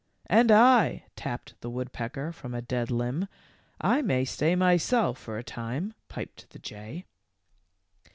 ?r 0.31 0.39
And 0.39 0.51
I," 0.51 1.05
tapped 1.15 1.61
the 1.61 1.69
woodpecker 1.69 2.31
from 2.31 2.55
a 2.55 2.61
dead 2.63 2.89
limb. 2.89 3.27
"I 3.79 4.01
may 4.01 4.25
stay 4.25 4.55
myself 4.55 5.19
for 5.19 5.37
a 5.37 5.43
time," 5.43 5.93
piped 6.09 6.49
the 6.49 6.57
jay. 6.57 7.05